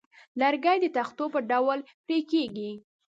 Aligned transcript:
لرګی 0.39 0.77
د 0.81 0.85
تختو 0.95 1.25
په 1.33 1.39
ډول 1.51 1.79
پرې 2.05 2.17
کېږي. 2.31 2.71